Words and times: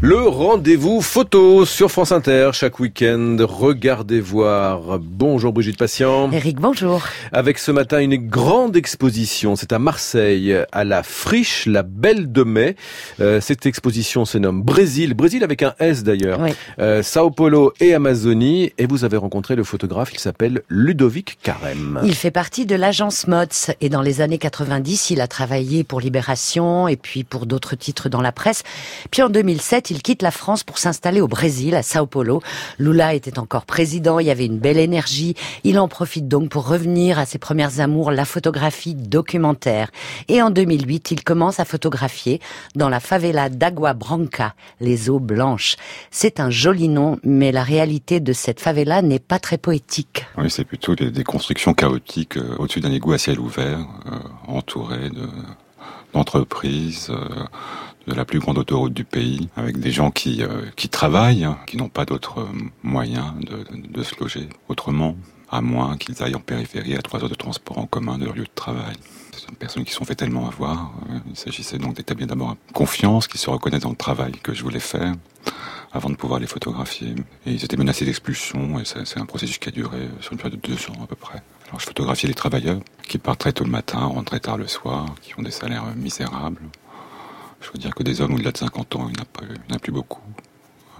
Le 0.00 0.28
rendez-vous 0.28 1.00
photo 1.00 1.66
sur 1.66 1.90
France 1.90 2.12
Inter 2.12 2.50
chaque 2.52 2.78
week-end. 2.78 3.36
Regardez 3.40 4.20
voir. 4.20 5.00
Bonjour 5.00 5.52
Brigitte 5.52 5.76
Patient. 5.76 6.30
Eric, 6.30 6.60
bonjour. 6.60 7.02
Avec 7.32 7.58
ce 7.58 7.72
matin 7.72 7.98
une 7.98 8.28
grande 8.28 8.76
exposition. 8.76 9.56
C'est 9.56 9.72
à 9.72 9.80
Marseille, 9.80 10.56
à 10.70 10.84
la 10.84 11.02
Friche, 11.02 11.66
la 11.66 11.82
Belle 11.82 12.30
de 12.30 12.44
Mai. 12.44 12.76
Euh, 13.18 13.40
cette 13.40 13.66
exposition 13.66 14.24
se 14.24 14.38
nomme 14.38 14.62
Brésil. 14.62 15.14
Brésil 15.14 15.42
avec 15.42 15.64
un 15.64 15.74
S 15.80 16.04
d'ailleurs. 16.04 16.38
Euh, 16.78 17.02
Sao 17.02 17.32
Paulo 17.32 17.72
et 17.80 17.92
Amazonie. 17.92 18.72
Et 18.78 18.86
vous 18.86 19.04
avez 19.04 19.16
rencontré 19.16 19.56
le 19.56 19.64
photographe. 19.64 20.12
Il 20.12 20.20
s'appelle 20.20 20.62
Ludovic 20.68 21.40
Carême. 21.42 22.00
Il 22.04 22.14
fait 22.14 22.30
partie 22.30 22.66
de 22.66 22.76
l'agence 22.76 23.26
MODS. 23.26 23.72
Et 23.80 23.88
dans 23.88 24.02
les 24.02 24.20
années 24.20 24.38
90, 24.38 25.10
il 25.10 25.20
a 25.20 25.26
travaillé 25.26 25.82
pour 25.82 25.98
Libération 25.98 26.86
et 26.86 26.94
puis 26.94 27.24
pour 27.24 27.46
d'autres 27.46 27.74
titres 27.74 28.08
dans 28.08 28.20
la 28.20 28.30
presse. 28.30 28.62
Puis 29.10 29.22
en 29.22 29.28
2007, 29.28 29.87
il 29.90 30.02
quitte 30.02 30.22
la 30.22 30.30
France 30.30 30.64
pour 30.64 30.78
s'installer 30.78 31.20
au 31.20 31.28
Brésil, 31.28 31.74
à 31.74 31.82
Sao 31.82 32.06
Paulo. 32.06 32.42
Lula 32.78 33.14
était 33.14 33.38
encore 33.38 33.66
président, 33.66 34.18
il 34.18 34.26
y 34.26 34.30
avait 34.30 34.46
une 34.46 34.58
belle 34.58 34.78
énergie. 34.78 35.34
Il 35.64 35.78
en 35.78 35.88
profite 35.88 36.28
donc 36.28 36.50
pour 36.50 36.66
revenir 36.66 37.18
à 37.18 37.26
ses 37.26 37.38
premières 37.38 37.80
amours, 37.80 38.10
la 38.10 38.24
photographie 38.24 38.94
documentaire. 38.94 39.90
Et 40.28 40.42
en 40.42 40.50
2008, 40.50 41.10
il 41.10 41.24
commence 41.24 41.60
à 41.60 41.64
photographier 41.64 42.40
dans 42.74 42.88
la 42.88 43.00
favela 43.00 43.48
d'Agua 43.48 43.94
Branca, 43.94 44.54
les 44.80 45.10
eaux 45.10 45.20
blanches. 45.20 45.76
C'est 46.10 46.40
un 46.40 46.50
joli 46.50 46.88
nom, 46.88 47.18
mais 47.22 47.52
la 47.52 47.62
réalité 47.62 48.20
de 48.20 48.32
cette 48.32 48.60
favela 48.60 49.02
n'est 49.02 49.18
pas 49.18 49.38
très 49.38 49.58
poétique. 49.58 50.26
Oui, 50.36 50.50
c'est 50.50 50.64
plutôt 50.64 50.94
des, 50.94 51.24
constructions 51.24 51.74
chaotiques 51.74 52.36
euh, 52.36 52.56
au-dessus 52.58 52.80
d'un 52.80 52.92
égout 52.92 53.12
à 53.12 53.18
ciel 53.18 53.38
ouvert, 53.38 53.80
euh, 54.06 54.18
entouré 54.46 55.10
d'entreprises. 56.14 57.08
Euh, 57.10 57.44
de 58.08 58.14
la 58.14 58.24
plus 58.24 58.38
grande 58.38 58.58
autoroute 58.58 58.92
du 58.92 59.04
pays, 59.04 59.48
avec 59.56 59.78
des 59.78 59.90
gens 59.92 60.10
qui, 60.10 60.42
euh, 60.42 60.62
qui 60.76 60.88
travaillent, 60.88 61.48
qui 61.66 61.76
n'ont 61.76 61.88
pas 61.88 62.04
d'autres 62.04 62.40
euh, 62.40 62.48
moyens 62.82 63.32
de, 63.40 63.64
de, 63.88 64.02
se 64.02 64.18
loger 64.18 64.48
autrement, 64.68 65.16
à 65.50 65.60
moins 65.60 65.96
qu'ils 65.96 66.22
aillent 66.22 66.34
en 66.34 66.40
périphérie 66.40 66.96
à 66.96 67.02
trois 67.02 67.22
heures 67.22 67.28
de 67.28 67.34
transport 67.34 67.78
en 67.78 67.86
commun 67.86 68.18
de 68.18 68.24
leur 68.24 68.34
lieu 68.34 68.44
de 68.44 68.50
travail. 68.54 68.94
Des 69.50 69.56
personnes 69.56 69.84
qui 69.84 69.92
sont 69.92 70.04
fait 70.04 70.14
tellement 70.14 70.46
avoir. 70.46 70.92
Euh, 71.10 71.18
il 71.30 71.36
s'agissait 71.36 71.78
donc 71.78 71.94
d'établir 71.94 72.26
d'abord 72.26 72.56
confiance, 72.74 73.28
qui 73.28 73.38
se 73.38 73.48
reconnaissent 73.48 73.82
dans 73.82 73.90
le 73.90 73.96
travail 73.96 74.32
que 74.42 74.52
je 74.52 74.62
voulais 74.62 74.80
faire 74.80 75.14
avant 75.92 76.10
de 76.10 76.16
pouvoir 76.16 76.40
les 76.40 76.46
photographier. 76.46 77.14
Et 77.46 77.52
ils 77.52 77.64
étaient 77.64 77.76
menacés 77.76 78.04
d'expulsion, 78.04 78.78
et 78.78 78.84
c'est 78.84 79.18
un 79.18 79.26
processus 79.26 79.58
qui 79.58 79.68
a 79.68 79.72
duré 79.72 80.08
sur 80.20 80.32
une 80.32 80.38
période 80.38 80.60
de 80.60 80.68
deux 80.68 80.90
ans 80.90 81.02
à 81.02 81.06
peu 81.06 81.16
près. 81.16 81.42
Alors 81.68 81.80
je 81.80 81.86
photographiais 81.86 82.28
les 82.28 82.34
travailleurs 82.34 82.80
qui 83.06 83.18
partent 83.18 83.40
très 83.40 83.52
tôt 83.52 83.64
le 83.64 83.70
matin, 83.70 84.00
rentrent 84.00 84.24
très 84.24 84.40
tard 84.40 84.58
le 84.58 84.66
soir, 84.66 85.14
qui 85.22 85.38
ont 85.38 85.42
des 85.42 85.50
salaires 85.50 85.84
misérables. 85.96 86.62
Je 87.60 87.70
veux 87.72 87.78
dire 87.78 87.94
que 87.94 88.02
des 88.02 88.20
hommes 88.20 88.34
au-delà 88.34 88.52
de 88.52 88.56
50 88.56 88.96
ans, 88.96 89.08
il 89.08 89.12
n'y 89.12 89.20
en 89.20 89.76
a 89.76 89.78
plus 89.78 89.92
beaucoup. 89.92 90.22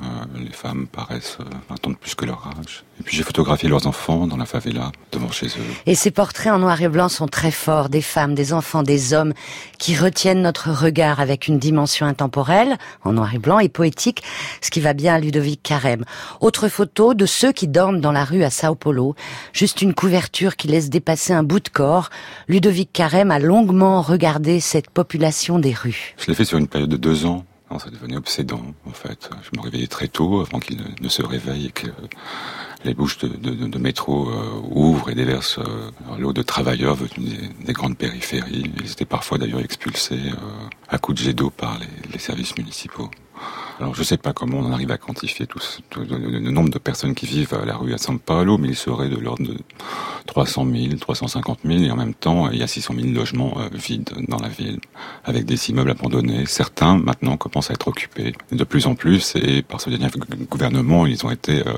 Euh, 0.00 0.06
les 0.38 0.52
femmes 0.52 0.86
paraissent 0.86 1.38
20 1.38 1.44
euh, 1.44 1.88
ans 1.88 1.90
de 1.90 1.96
plus 1.96 2.14
que 2.14 2.24
leur 2.24 2.46
âge. 2.46 2.84
Et 3.00 3.02
puis 3.02 3.16
j'ai 3.16 3.24
photographié 3.24 3.68
leurs 3.68 3.86
enfants 3.88 4.28
dans 4.28 4.36
la 4.36 4.46
favela, 4.46 4.92
devant 5.10 5.30
chez 5.30 5.46
eux. 5.46 5.74
Et 5.86 5.96
ces 5.96 6.12
portraits 6.12 6.52
en 6.52 6.60
noir 6.60 6.80
et 6.80 6.88
blanc 6.88 7.08
sont 7.08 7.26
très 7.26 7.50
forts, 7.50 7.88
des 7.88 8.00
femmes, 8.00 8.34
des 8.34 8.52
enfants, 8.52 8.84
des 8.84 9.12
hommes, 9.12 9.32
qui 9.78 9.96
retiennent 9.96 10.42
notre 10.42 10.70
regard 10.70 11.18
avec 11.18 11.48
une 11.48 11.58
dimension 11.58 12.06
intemporelle, 12.06 12.76
en 13.04 13.12
noir 13.12 13.34
et 13.34 13.38
blanc, 13.38 13.58
et 13.58 13.68
poétique, 13.68 14.22
ce 14.60 14.70
qui 14.70 14.80
va 14.80 14.92
bien 14.92 15.14
à 15.14 15.18
Ludovic 15.18 15.62
Carême. 15.64 16.04
Autre 16.40 16.68
photo 16.68 17.14
de 17.14 17.26
ceux 17.26 17.50
qui 17.50 17.66
dorment 17.66 18.00
dans 18.00 18.12
la 18.12 18.24
rue 18.24 18.44
à 18.44 18.50
Sao 18.50 18.76
Paulo, 18.76 19.16
juste 19.52 19.82
une 19.82 19.94
couverture 19.94 20.54
qui 20.54 20.68
laisse 20.68 20.90
dépasser 20.90 21.32
un 21.32 21.42
bout 21.42 21.60
de 21.60 21.68
corps. 21.68 22.10
Ludovic 22.46 22.92
Carême 22.92 23.32
a 23.32 23.40
longuement 23.40 24.00
regardé 24.02 24.60
cette 24.60 24.90
population 24.90 25.58
des 25.58 25.74
rues. 25.74 26.14
Je 26.18 26.26
l'ai 26.26 26.34
fait 26.34 26.44
sur 26.44 26.58
une 26.58 26.68
période 26.68 26.90
de 26.90 26.96
deux 26.96 27.26
ans. 27.26 27.44
Non, 27.70 27.78
ça 27.78 27.90
devenait 27.90 28.16
obsédant, 28.16 28.62
en 28.86 28.92
fait. 28.92 29.28
Je 29.42 29.58
me 29.58 29.62
réveillais 29.62 29.86
très 29.86 30.08
tôt, 30.08 30.40
avant 30.40 30.58
qu'il 30.58 30.78
ne, 31.00 31.08
se 31.08 31.22
réveille 31.22 31.66
et 31.66 31.70
que 31.70 31.88
les 32.84 32.94
bouches 32.94 33.18
de, 33.18 33.78
métro 33.78 34.30
euh, 34.30 34.60
ouvrent 34.70 35.10
et 35.10 35.14
déversent 35.14 35.58
euh, 35.58 35.90
l'eau 36.18 36.32
de 36.32 36.42
travailleurs 36.42 36.94
venus 36.94 37.38
des, 37.64 37.72
grandes 37.72 37.98
périphéries. 37.98 38.72
Ils 38.82 38.92
étaient 38.92 39.04
parfois 39.04 39.36
d'ailleurs 39.36 39.60
expulsés 39.60 40.20
euh, 40.28 40.68
à 40.88 40.98
coups 40.98 41.18
de 41.18 41.24
jet 41.24 41.34
d'eau 41.34 41.50
par 41.50 41.78
les, 42.12 42.18
services 42.18 42.56
municipaux. 42.56 43.10
Alors 43.78 43.94
je 43.94 44.00
ne 44.00 44.04
sais 44.04 44.16
pas 44.16 44.32
comment 44.32 44.58
on 44.58 44.72
arrive 44.72 44.90
à 44.90 44.98
quantifier 44.98 45.46
tout, 45.46 45.60
le, 45.96 46.50
nombre 46.50 46.70
de 46.70 46.78
personnes 46.78 47.14
qui 47.14 47.26
vivent 47.26 47.54
à 47.54 47.64
la 47.64 47.76
rue 47.76 47.92
à 47.92 47.96
São 47.96 48.18
Paulo, 48.18 48.58
mais 48.58 48.68
il 48.68 48.76
serait 48.76 49.08
de 49.08 49.16
l'ordre 49.16 49.44
de 49.44 49.56
300 50.38 50.66
000, 50.72 50.94
350 51.00 51.58
000, 51.64 51.80
et 51.80 51.90
en 51.90 51.96
même 51.96 52.14
temps 52.14 52.48
il 52.50 52.60
y 52.60 52.62
a 52.62 52.68
600 52.68 52.94
000 52.94 53.08
logements 53.08 53.54
euh, 53.58 53.68
vides 53.72 54.10
dans 54.28 54.38
la 54.38 54.48
ville, 54.48 54.78
avec 55.24 55.44
des 55.44 55.70
immeubles 55.70 55.90
abandonnés. 55.90 56.44
Certains 56.46 56.96
maintenant 56.96 57.36
commencent 57.36 57.70
à 57.70 57.74
être 57.74 57.88
occupés 57.88 58.34
de 58.52 58.64
plus 58.64 58.86
en 58.86 58.94
plus, 58.94 59.34
et 59.34 59.62
par 59.62 59.80
ce 59.80 59.90
dernier 59.90 60.06
gouvernement, 60.48 61.06
ils 61.06 61.26
ont 61.26 61.30
été 61.32 61.66
euh, 61.66 61.72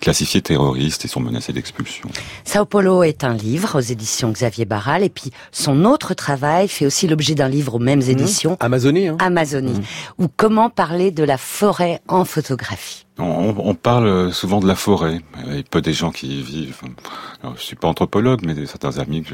classifiés 0.00 0.42
terroristes 0.42 1.04
et 1.04 1.08
sont 1.08 1.20
menacés 1.20 1.52
d'expulsion. 1.52 2.08
Sao 2.44 2.64
Paulo 2.64 3.04
est 3.04 3.22
un 3.22 3.34
livre 3.34 3.78
aux 3.78 3.80
éditions 3.80 4.32
Xavier 4.32 4.64
Barral, 4.64 5.04
et 5.04 5.08
puis 5.08 5.30
son 5.52 5.84
autre 5.84 6.14
travail 6.14 6.66
fait 6.66 6.86
aussi 6.86 7.06
l'objet 7.06 7.36
d'un 7.36 7.48
livre 7.48 7.76
aux 7.76 7.78
mêmes 7.78 8.00
mmh. 8.00 8.10
éditions. 8.10 8.56
Amazonie. 8.58 9.06
Hein. 9.06 9.16
Amazonie. 9.20 9.78
Mmh. 9.78 10.24
Ou 10.24 10.26
comment 10.36 10.70
parler 10.70 11.12
de 11.12 11.22
la 11.22 11.38
forêt 11.38 12.00
en 12.08 12.24
photographie 12.24 13.06
on, 13.18 13.74
parle 13.74 14.32
souvent 14.32 14.60
de 14.60 14.66
la 14.66 14.74
forêt. 14.74 15.20
A 15.34 15.62
peu 15.70 15.80
des 15.80 15.92
gens 15.92 16.12
qui 16.12 16.40
y 16.40 16.42
vivent. 16.42 16.80
Alors, 17.42 17.56
je 17.56 17.62
suis 17.62 17.76
pas 17.76 17.88
anthropologue, 17.88 18.40
mais 18.44 18.66
certains 18.66 18.98
amis 18.98 19.24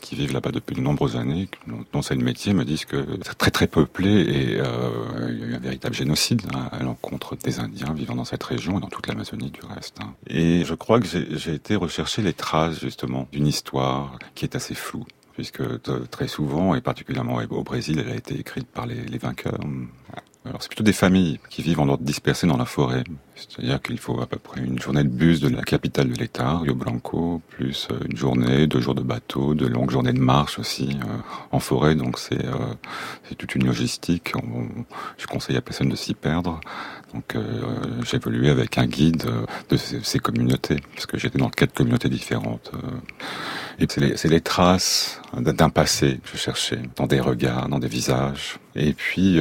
qui 0.00 0.14
vivent 0.14 0.32
là-bas 0.32 0.50
depuis 0.50 0.74
de 0.74 0.80
nombreuses 0.80 1.16
années, 1.16 1.48
dont 1.92 2.02
c'est 2.02 2.14
le 2.14 2.24
métier, 2.24 2.52
me 2.52 2.64
disent 2.64 2.84
que 2.84 3.06
c'est 3.22 3.36
très 3.36 3.50
très 3.50 3.66
peuplé 3.66 4.08
et 4.08 4.60
euh, 4.60 5.28
il 5.30 5.38
y 5.38 5.44
a 5.44 5.46
eu 5.46 5.54
un 5.54 5.58
véritable 5.58 5.94
génocide 5.94 6.42
hein, 6.54 6.68
à 6.72 6.82
l'encontre 6.82 7.36
des 7.36 7.60
Indiens 7.60 7.92
vivant 7.92 8.14
dans 8.14 8.24
cette 8.24 8.42
région 8.42 8.78
et 8.78 8.80
dans 8.80 8.88
toute 8.88 9.06
l'Amazonie 9.06 9.50
du 9.50 9.60
reste. 9.62 9.98
Hein. 10.00 10.14
Et 10.26 10.64
je 10.64 10.74
crois 10.74 11.00
que 11.00 11.06
j'ai 11.06 11.54
été 11.54 11.76
rechercher 11.76 12.22
les 12.22 12.32
traces 12.32 12.80
justement 12.80 13.28
d'une 13.30 13.46
histoire 13.46 14.18
qui 14.34 14.44
est 14.44 14.56
assez 14.56 14.74
floue 14.74 15.04
puisque 15.34 15.62
très 16.10 16.28
souvent, 16.28 16.74
et 16.74 16.82
particulièrement 16.82 17.40
au 17.48 17.62
Brésil, 17.62 17.98
elle 17.98 18.12
a 18.12 18.16
été 18.16 18.38
écrite 18.38 18.66
par 18.66 18.84
les 18.84 19.16
vainqueurs 19.16 19.60
alors 20.50 20.62
c'est 20.62 20.68
plutôt 20.68 20.82
des 20.82 20.92
familles 20.92 21.38
qui 21.48 21.62
vivent 21.62 21.78
en 21.78 21.88
ordre 21.88 22.02
dispersé 22.02 22.44
dans 22.48 22.56
la 22.56 22.64
forêt. 22.64 23.04
C'est-à-dire 23.36 23.80
qu'il 23.80 23.98
faut 23.98 24.20
à 24.20 24.26
peu 24.26 24.36
près 24.36 24.60
une 24.60 24.80
journée 24.80 25.04
de 25.04 25.08
bus 25.08 25.38
de 25.38 25.48
la 25.48 25.62
capitale 25.62 26.10
de 26.10 26.18
l'État, 26.18 26.58
Rio 26.58 26.74
Blanco, 26.74 27.40
plus 27.50 27.86
euh, 27.92 28.00
une 28.10 28.16
journée, 28.16 28.66
deux 28.66 28.80
jours 28.80 28.96
de 28.96 29.00
bateau, 29.00 29.54
de 29.54 29.66
longues 29.66 29.92
journées 29.92 30.12
de 30.12 30.18
marche 30.18 30.58
aussi 30.58 30.98
euh, 31.04 31.18
en 31.52 31.60
forêt. 31.60 31.94
Donc 31.94 32.18
c'est 32.18 32.44
euh, 32.44 32.74
toute 33.38 33.54
une 33.54 33.64
logistique. 33.64 34.32
je 35.18 35.26
conseille 35.28 35.56
à 35.56 35.60
personne 35.60 35.88
de 35.88 35.96
s'y 35.96 36.14
perdre. 36.14 36.58
Donc 37.14 37.36
j'ai 38.04 38.16
évolué 38.16 38.50
avec 38.50 38.78
un 38.78 38.86
guide 38.86 39.24
de 39.68 39.76
ces, 39.76 40.18
communautés, 40.20 40.76
parce 40.94 41.06
que 41.06 41.18
j'étais 41.18 41.38
dans 41.38 41.50
quatre 41.50 41.74
communautés 41.74 42.08
différentes. 42.08 42.70
Et 43.80 43.86
c'est 43.88 44.28
les, 44.28 44.40
traces 44.40 45.20
d'un 45.36 45.70
passé 45.70 46.20
que 46.22 46.30
je 46.32 46.36
cherchais, 46.36 46.80
dans 46.96 47.06
des 47.06 47.20
regards, 47.20 47.68
dans 47.68 47.78
des 47.78 47.88
visages. 47.88 48.58
Et 48.74 48.92
puis 48.92 49.40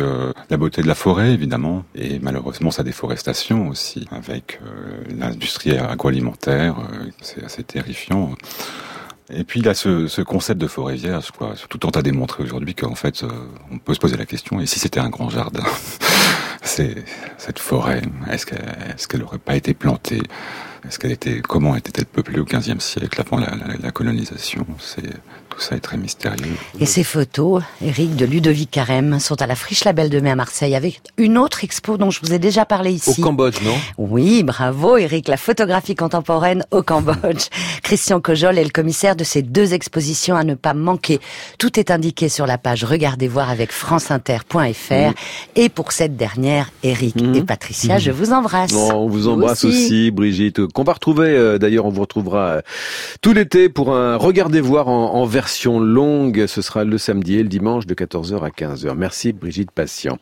la 0.50 0.58
beauté 0.58 0.82
de 0.82 0.88
la 0.88 0.96
forêt, 0.96 1.32
évidemment, 1.32 1.84
et 1.96 2.20
malheureusement 2.20 2.72
sa 2.72 2.84
déforestation 2.84 3.68
aussi 3.68 4.08
avec 4.12 4.60
euh, 4.64 5.04
l'industrie 5.16 5.78
agroalimentaire, 5.78 6.76
euh, 6.80 7.06
c'est 7.22 7.44
assez 7.44 7.64
terrifiant. 7.64 8.34
Et 9.32 9.44
puis 9.44 9.62
là, 9.62 9.76
ce, 9.76 10.08
ce 10.08 10.22
concept 10.22 10.60
de 10.60 10.68
forêt 10.68 10.96
vierge, 10.96 11.32
quoi, 11.32 11.54
tout 11.70 11.86
en 11.86 11.90
à 11.90 12.02
démontrer 12.02 12.44
aujourd'hui 12.44 12.74
qu'en 12.74 12.96
fait, 12.96 13.24
euh, 13.24 13.28
on 13.72 13.78
peut 13.78 13.94
se 13.94 14.00
poser 14.00 14.18
la 14.18 14.26
question, 14.26 14.60
et 14.60 14.66
si 14.66 14.80
c'était 14.80 15.00
un 15.00 15.10
grand 15.10 15.30
jardin, 15.30 15.64
cette 16.64 17.60
forêt, 17.60 18.02
est-ce 18.32 18.46
qu'elle 18.46 18.60
est 18.60 19.08
qu'elle 19.08 19.24
aurait 19.24 19.38
pas 19.38 19.56
été 19.56 19.74
plantée? 19.74 20.22
Est-ce 20.88 21.00
qu'elle 21.00 21.12
était, 21.12 21.42
comment 21.42 21.76
était-elle 21.76 22.06
peuplée 22.06 22.40
au 22.40 22.46
XVe 22.46 22.80
siècle 22.80 23.22
avant 23.22 23.38
la, 23.38 23.56
la, 23.56 23.76
la 23.82 23.92
colonisation? 23.92 24.66
C'est 24.80 25.14
ça 25.60 25.76
est 25.76 25.80
très 25.80 25.98
mystérieux. 25.98 26.56
Et 26.80 26.86
ces 26.86 27.04
photos, 27.04 27.62
Eric, 27.82 28.16
de 28.16 28.26
Ludovic 28.26 28.72
Carême, 28.72 29.20
sont 29.20 29.42
à 29.42 29.48
la 29.48 29.56
Friche 29.56 29.84
Label 29.84 30.10
de 30.10 30.20
Mai 30.20 30.32
à 30.32 30.36
Marseille, 30.36 30.76
avec 30.76 31.02
une 31.18 31.38
autre 31.38 31.64
expo 31.64 31.98
dont 31.98 32.12
je 32.12 32.20
vous 32.22 32.34
ai 32.34 32.40
déjà 32.40 32.66
parlé 32.66 32.92
ici. 32.92 33.20
Au 33.20 33.24
Cambodge, 33.24 33.62
non? 33.64 33.76
Oui, 33.98 34.44
bravo 34.44 34.98
Eric, 34.98 35.28
la 35.28 35.38
photographie 35.38 35.96
contemporaine 35.96 36.66
au 36.72 36.82
Cambodge. 36.82 37.48
Christian 37.84 38.22
Cojol 38.22 38.58
est 38.58 38.64
le 38.64 38.70
commissaire 38.70 39.16
de 39.16 39.24
ces 39.24 39.42
deux 39.42 39.74
expositions 39.74 40.36
à 40.36 40.44
ne 40.44 40.56
pas 40.56 40.74
manquer. 40.74 41.20
Tout 41.58 41.80
est 41.80 41.92
indiqué 41.92 42.30
sur 42.30 42.46
la 42.46 42.58
page 42.58 42.84
Regardez 42.84 43.28
voir 43.28 43.50
avec 43.50 43.72
franceinter.fr. 43.72 45.14
Et 45.56 45.70
pour 45.70 45.92
cette 45.92 46.16
dernière, 46.16 46.72
Eric 46.84 47.16
mmh. 47.16 47.36
et 47.36 47.44
Patricia, 47.44 47.98
mmh. 47.98 48.00
je 48.00 48.12
vous 48.12 48.32
embrasse. 48.32 48.74
on 48.74 49.08
vous 49.08 49.28
embrasse 49.28 49.66
aussi. 49.66 50.12
Brigitte, 50.12 50.60
qu'on 50.74 50.84
va 50.84 50.94
retrouver, 50.94 51.30
euh, 51.30 51.58
d'ailleurs 51.58 51.86
on 51.86 51.90
vous 51.90 52.02
retrouvera 52.02 52.48
euh, 52.48 52.62
tout 53.22 53.34
l'été 53.34 53.70
pour 53.70 53.96
un 53.96 54.18
Regardez 54.18 54.62
voir 54.62 54.88
en, 54.88 55.14
en 55.14 55.26
version 55.26 55.80
longue. 55.80 56.46
Ce 56.48 56.62
sera 56.62 56.84
le 56.84 56.98
samedi 56.98 57.36
et 57.36 57.44
le 57.44 57.50
dimanche 57.50 57.86
de 57.86 57.94
14h 57.94 58.44
à 58.44 58.50
15h. 58.50 58.96
Merci 58.96 59.34
Brigitte 59.34 59.72
Patient. 59.72 60.18